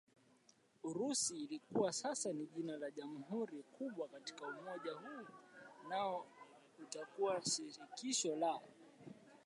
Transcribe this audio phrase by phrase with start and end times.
[0.83, 5.27] Urusi lilikuwa sasa jina la jamhuri kubwa katika umoja huu
[5.89, 6.25] nao
[6.83, 8.59] ukaitwa Shirikisho la